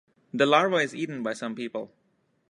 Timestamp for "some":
1.33-1.53